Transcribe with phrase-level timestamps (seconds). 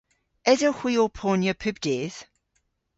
[0.51, 2.19] Esewgh hwi ow ponya pub dydh?